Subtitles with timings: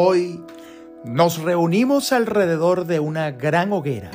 [0.00, 0.40] Hoy
[1.04, 4.12] nos reunimos alrededor de una gran hoguera,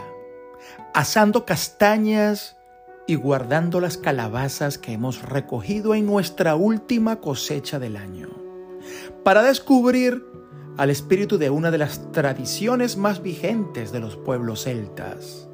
[0.93, 2.55] asando castañas
[3.05, 8.29] y guardando las calabazas que hemos recogido en nuestra última cosecha del año,
[9.25, 10.25] para descubrir
[10.77, 15.49] al espíritu de una de las tradiciones más vigentes de los pueblos celtas,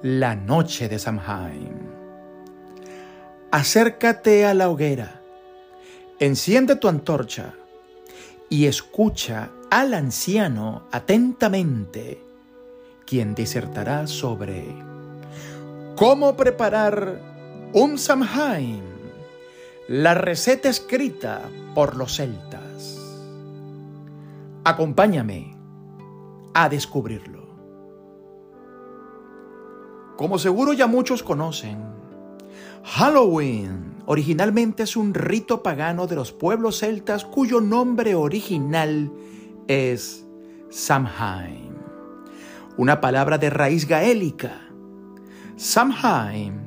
[0.00, 1.76] la noche de Samhain.
[3.50, 5.20] Acércate a la hoguera,
[6.18, 7.52] enciende tu antorcha
[8.48, 12.22] y escucha al anciano atentamente,
[13.06, 14.64] quien disertará sobre
[15.96, 17.20] cómo preparar
[17.72, 18.82] un Samhain,
[19.88, 21.42] la receta escrita
[21.74, 22.98] por los celtas.
[24.64, 25.54] Acompáñame
[26.54, 27.48] a descubrirlo.
[30.16, 31.78] Como seguro ya muchos conocen,
[32.84, 39.12] Halloween originalmente es un rito pagano de los pueblos celtas cuyo nombre original
[39.66, 40.24] es
[40.70, 41.76] Samhain,
[42.78, 44.62] una palabra de raíz gaélica.
[45.56, 46.58] Samhain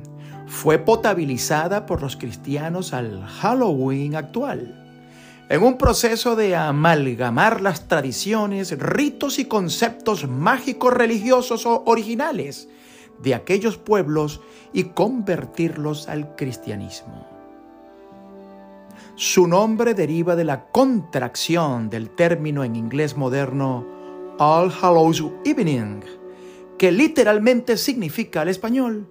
[0.46, 4.78] fue potabilizada por los cristianos al Halloween actual,
[5.48, 12.68] en un proceso de amalgamar las tradiciones, ritos y conceptos mágicos religiosos o originales
[13.20, 14.40] de aquellos pueblos
[14.72, 17.31] y convertirlos al cristianismo.
[19.14, 23.86] Su nombre deriva de la contracción del término en inglés moderno
[24.38, 26.00] All Hallows Evening,
[26.78, 29.06] que literalmente significa al español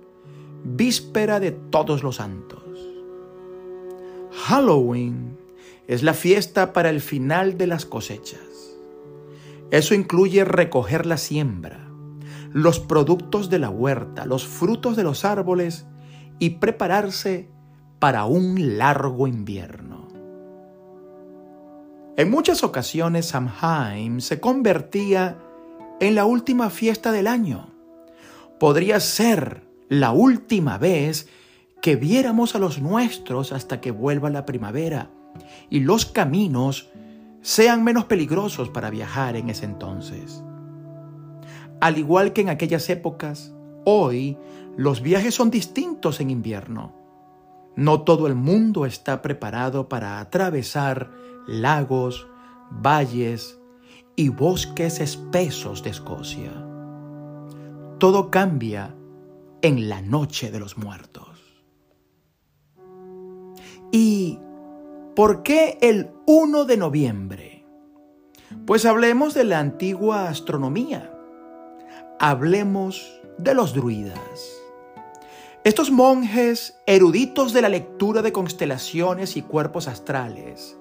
[0.63, 2.63] víspera de todos los santos.
[4.31, 5.37] Halloween
[5.87, 8.39] es la fiesta para el final de las cosechas.
[9.69, 11.87] Eso incluye recoger la siembra,
[12.51, 15.85] los productos de la huerta, los frutos de los árboles
[16.39, 17.49] y prepararse
[18.01, 20.07] para un largo invierno.
[22.17, 25.37] En muchas ocasiones Samhain se convertía
[25.99, 27.67] en la última fiesta del año.
[28.59, 31.29] Podría ser la última vez
[31.79, 35.11] que viéramos a los nuestros hasta que vuelva la primavera
[35.69, 36.89] y los caminos
[37.43, 40.43] sean menos peligrosos para viajar en ese entonces.
[41.79, 43.53] Al igual que en aquellas épocas,
[43.85, 44.39] hoy
[44.75, 47.00] los viajes son distintos en invierno.
[47.75, 51.11] No todo el mundo está preparado para atravesar
[51.47, 52.27] lagos,
[52.69, 53.59] valles
[54.15, 56.51] y bosques espesos de Escocia.
[57.97, 58.95] Todo cambia
[59.61, 61.29] en la noche de los muertos.
[63.91, 64.39] ¿Y
[65.15, 67.65] por qué el 1 de noviembre?
[68.65, 71.11] Pues hablemos de la antigua astronomía
[72.21, 74.60] hablemos de los druidas.
[75.63, 80.75] Estos monjes eruditos de la lectura de constelaciones y cuerpos astrales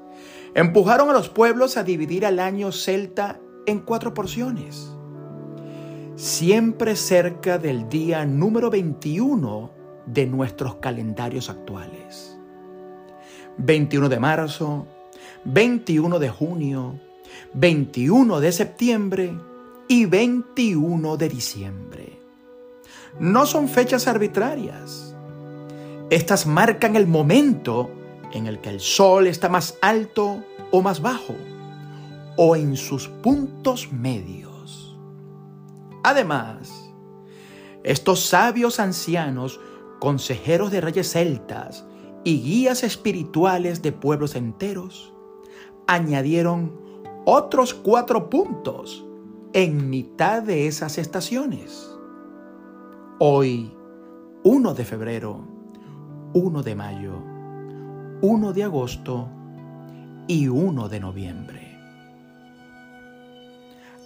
[0.55, 4.91] empujaron a los pueblos a dividir al año celta en cuatro porciones,
[6.17, 9.71] siempre cerca del día número 21
[10.07, 12.39] de nuestros calendarios actuales.
[13.59, 14.87] 21 de marzo,
[15.45, 16.99] 21 de junio,
[17.53, 19.35] 21 de septiembre
[19.89, 22.20] y 21 de diciembre.
[23.19, 25.15] No son fechas arbitrarias.
[26.11, 27.91] Estas marcan el momento
[28.33, 31.35] en el que el sol está más alto o más bajo,
[32.37, 34.97] o en sus puntos medios.
[36.03, 36.93] Además,
[37.83, 39.61] estos sabios ancianos,
[39.99, 41.85] consejeros de reyes celtas
[42.25, 45.13] y guías espirituales de pueblos enteros,
[45.87, 46.81] añadieron
[47.25, 49.05] otros cuatro puntos
[49.53, 51.90] en mitad de esas estaciones.
[53.23, 53.71] Hoy,
[54.45, 55.45] 1 de febrero,
[56.33, 57.23] 1 de mayo,
[58.23, 59.29] 1 de agosto
[60.27, 61.79] y 1 de noviembre.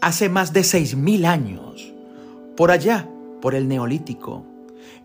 [0.00, 1.94] Hace más de 6.000 años,
[2.56, 3.08] por allá,
[3.40, 4.44] por el neolítico,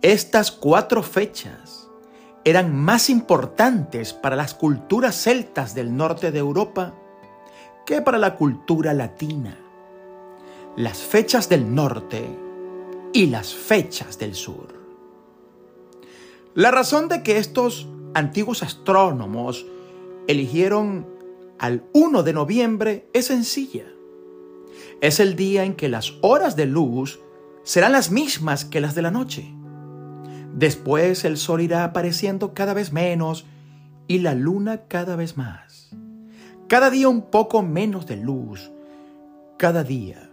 [0.02, 1.88] estas cuatro fechas
[2.44, 6.96] eran más importantes para las culturas celtas del norte de Europa
[7.86, 9.56] que para la cultura latina
[10.76, 12.49] las fechas del norte
[13.14, 14.80] y las fechas del sur.
[16.54, 19.66] La razón de que estos antiguos astrónomos
[20.28, 21.08] eligieron
[21.58, 23.86] al 1 de noviembre es sencilla.
[25.02, 27.20] Es el día en que las horas de luz
[27.64, 29.54] serán las mismas que las de la noche.
[30.54, 33.46] Después el sol irá apareciendo cada vez menos
[34.08, 35.92] y la luna cada vez más.
[36.68, 38.72] Cada día un poco menos de luz.
[39.58, 40.30] Cada día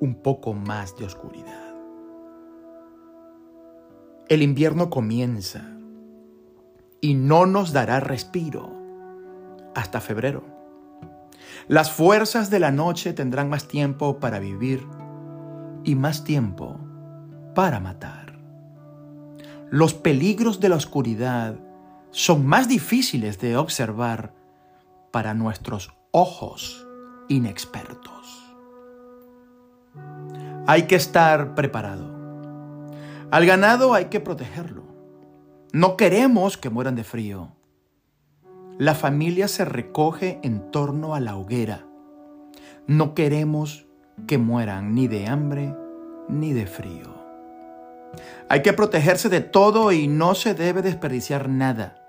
[0.00, 1.57] un poco más de oscuridad.
[4.28, 5.62] El invierno comienza
[7.00, 8.76] y no nos dará respiro
[9.74, 10.44] hasta febrero.
[11.66, 14.86] Las fuerzas de la noche tendrán más tiempo para vivir
[15.82, 16.78] y más tiempo
[17.54, 18.38] para matar.
[19.70, 21.58] Los peligros de la oscuridad
[22.10, 24.34] son más difíciles de observar
[25.10, 26.86] para nuestros ojos
[27.28, 28.44] inexpertos.
[30.66, 32.07] Hay que estar preparado.
[33.30, 34.84] Al ganado hay que protegerlo.
[35.74, 37.52] No queremos que mueran de frío.
[38.78, 41.86] La familia se recoge en torno a la hoguera.
[42.86, 43.86] No queremos
[44.26, 45.74] que mueran ni de hambre
[46.30, 47.18] ni de frío.
[48.48, 52.02] Hay que protegerse de todo y no se debe desperdiciar nada.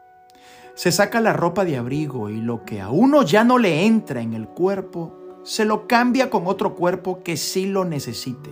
[0.74, 4.22] Se saca la ropa de abrigo y lo que a uno ya no le entra
[4.22, 8.52] en el cuerpo, se lo cambia con otro cuerpo que sí lo necesite.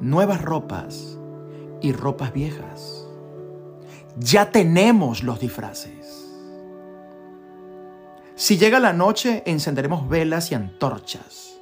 [0.00, 1.13] Nuevas ropas
[1.84, 3.06] y ropas viejas.
[4.16, 6.30] Ya tenemos los disfraces.
[8.36, 11.60] Si llega la noche, encenderemos velas y antorchas.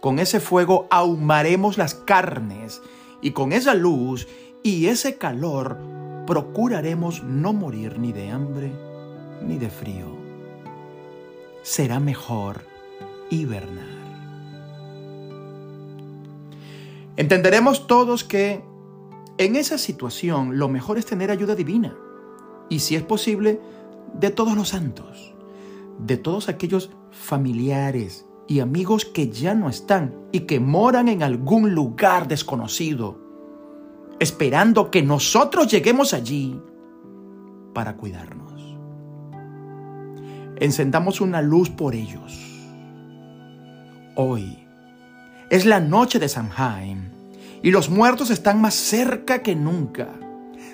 [0.00, 2.82] Con ese fuego ahumaremos las carnes
[3.22, 4.28] y con esa luz
[4.62, 5.78] y ese calor
[6.26, 8.70] procuraremos no morir ni de hambre
[9.40, 10.14] ni de frío.
[11.62, 12.66] Será mejor
[13.30, 14.02] hibernar.
[17.16, 18.71] Entenderemos todos que
[19.44, 21.96] en esa situación lo mejor es tener ayuda divina
[22.68, 23.60] y si es posible
[24.14, 25.34] de todos los santos,
[25.98, 31.74] de todos aquellos familiares y amigos que ya no están y que moran en algún
[31.74, 33.18] lugar desconocido,
[34.18, 36.60] esperando que nosotros lleguemos allí
[37.72, 38.52] para cuidarnos.
[40.56, 42.38] Encendamos una luz por ellos.
[44.14, 44.58] Hoy
[45.50, 47.21] es la noche de Samhain
[47.62, 50.08] y los muertos están más cerca que nunca.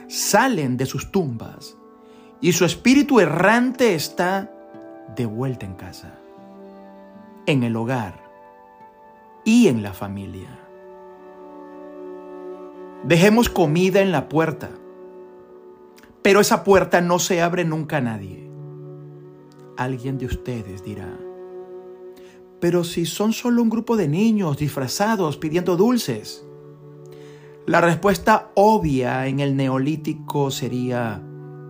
[0.08, 1.76] Salen de sus tumbas
[2.40, 4.50] y su espíritu errante está
[5.14, 6.18] de vuelta en casa
[7.48, 8.22] en el hogar
[9.42, 10.50] y en la familia.
[13.04, 14.68] Dejemos comida en la puerta,
[16.20, 18.50] pero esa puerta no se abre nunca a nadie.
[19.78, 21.18] Alguien de ustedes dirá,
[22.60, 26.44] pero si son solo un grupo de niños disfrazados pidiendo dulces.
[27.68, 31.20] La respuesta obvia en el neolítico sería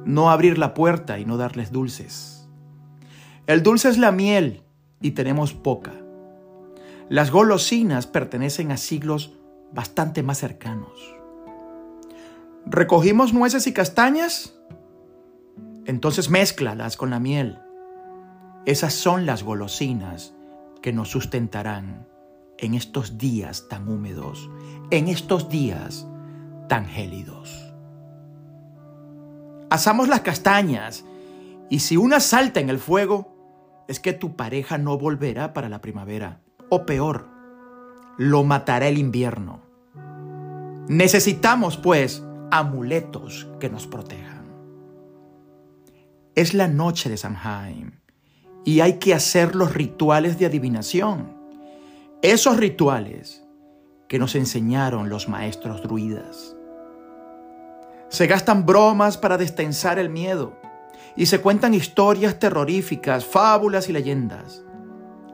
[0.04, 2.48] no abrir la puerta y no darles dulces.
[3.48, 4.62] El dulce es la miel
[5.00, 5.94] y tenemos poca.
[7.08, 9.34] Las golosinas pertenecen a siglos
[9.72, 11.16] bastante más cercanos.
[12.64, 14.56] ¿Recogimos nueces y castañas?
[15.84, 17.58] Entonces mézclalas con la miel.
[18.66, 20.32] Esas son las golosinas
[20.80, 22.06] que nos sustentarán
[22.58, 24.50] en estos días tan húmedos,
[24.90, 26.06] en estos días
[26.68, 27.72] tan gélidos.
[29.70, 31.04] Asamos las castañas
[31.70, 33.38] y si una salta en el fuego,
[33.88, 36.40] es que tu pareja no volverá para la primavera.
[36.68, 37.28] O peor,
[38.18, 39.62] lo matará el invierno.
[40.88, 44.46] Necesitamos, pues, amuletos que nos protejan.
[46.34, 48.00] Es la noche de Samhain
[48.64, 51.37] y hay que hacer los rituales de adivinación.
[52.22, 53.44] Esos rituales
[54.08, 56.56] que nos enseñaron los maestros druidas.
[58.08, 60.58] Se gastan bromas para destensar el miedo
[61.14, 64.64] y se cuentan historias terroríficas, fábulas y leyendas,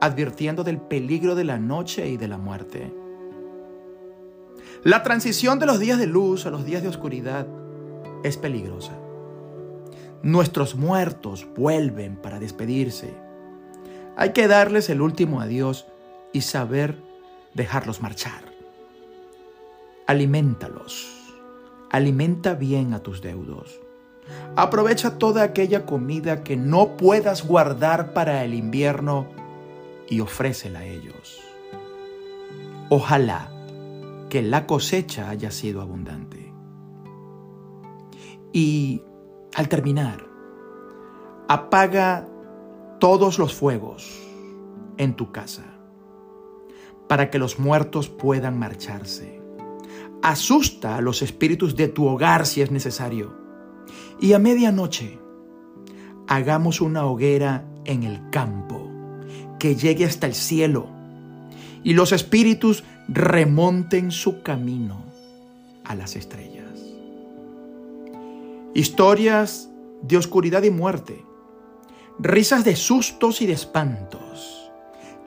[0.02, 2.94] advirtiendo del peligro de la noche y de la muerte.
[4.82, 7.46] La transición de los días de luz a los días de oscuridad
[8.24, 8.92] es peligrosa.
[10.22, 13.14] Nuestros muertos vuelven para despedirse.
[14.18, 15.86] Hay que darles el último adiós
[16.34, 17.00] y saber
[17.54, 18.52] dejarlos marchar.
[20.06, 21.08] Alimentalos.
[21.90, 23.80] Alimenta bien a tus deudos.
[24.56, 29.28] Aprovecha toda aquella comida que no puedas guardar para el invierno
[30.08, 31.40] y ofrécela a ellos.
[32.90, 33.50] Ojalá
[34.28, 36.52] que la cosecha haya sido abundante.
[38.52, 39.02] Y
[39.54, 40.26] al terminar,
[41.48, 42.26] apaga
[42.98, 44.20] todos los fuegos
[44.96, 45.73] en tu casa
[47.08, 49.40] para que los muertos puedan marcharse.
[50.22, 53.44] Asusta a los espíritus de tu hogar si es necesario
[54.20, 55.18] y a medianoche
[56.26, 58.90] hagamos una hoguera en el campo
[59.58, 60.88] que llegue hasta el cielo
[61.82, 65.04] y los espíritus remonten su camino
[65.84, 66.80] a las estrellas.
[68.74, 69.68] Historias
[70.02, 71.24] de oscuridad y muerte,
[72.18, 74.63] risas de sustos y de espantos.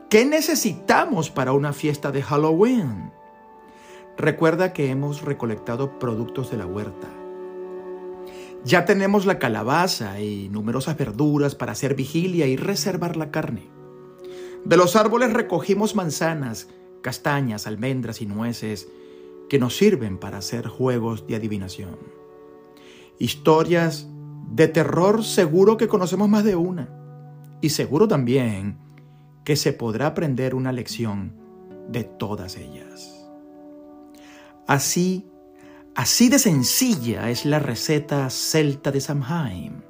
[0.09, 3.11] ¿Qué necesitamos para una fiesta de Halloween?
[4.17, 7.07] Recuerda que hemos recolectado productos de la huerta
[8.67, 13.69] ya tenemos la calabaza y numerosas verduras para hacer vigilia y reservar la carne.
[14.65, 16.67] De los árboles recogimos manzanas,
[17.01, 18.89] castañas, almendras y nueces
[19.49, 21.97] que nos sirven para hacer juegos de adivinación.
[23.19, 24.09] Historias
[24.51, 26.89] de terror seguro que conocemos más de una.
[27.61, 28.79] Y seguro también
[29.47, 31.31] que se podrá aprender una lección
[31.87, 33.25] de todas ellas.
[34.67, 35.25] Así,
[35.95, 39.85] así de sencilla es la receta celta de Samhain,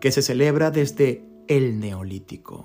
[0.00, 2.64] que se celebra desde el Neolítico.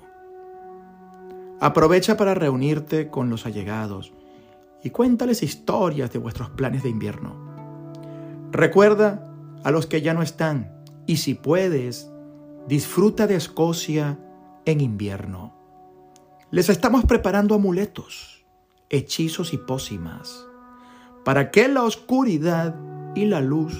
[1.60, 4.14] Aprovecha para reunirte con los allegados
[4.82, 7.36] y cuéntales historias de vuestros planes de invierno.
[8.52, 12.10] Recuerda a los que ya no están y si puedes,
[12.66, 14.18] disfruta de Escocia
[14.64, 15.55] en invierno.
[16.52, 18.46] Les estamos preparando amuletos,
[18.88, 20.46] hechizos y pócimas
[21.24, 22.72] para que la oscuridad
[23.16, 23.74] y la luz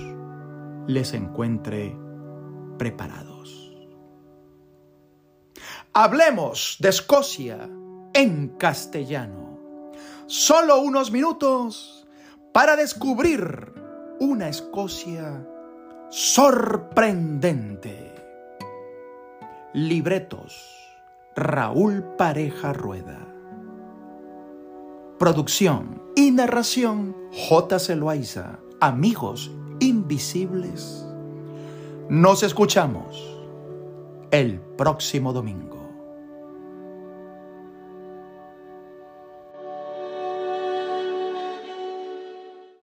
[0.89, 1.97] les encuentre
[2.77, 3.73] preparados.
[5.93, 7.71] Hablemos de Escocia
[8.13, 9.93] en castellano.
[10.27, 12.05] Solo unos minutos
[12.53, 13.73] para descubrir
[14.19, 15.47] una Escocia
[16.11, 18.13] sorprendente.
[19.73, 20.76] Libretos
[21.39, 23.29] Raúl Pareja Rueda.
[25.19, 27.79] Producción y narración J.
[27.79, 28.59] Celoaiza.
[28.81, 31.07] Amigos invisibles.
[32.09, 33.23] Nos escuchamos
[34.31, 35.76] el próximo domingo.